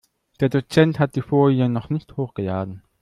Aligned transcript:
Der 0.39 0.49
Dozent 0.49 0.97
hat 0.97 1.15
die 1.15 1.21
Folien 1.21 1.73
noch 1.73 1.91
nicht 1.91 2.17
hochgeladen. 2.17 2.81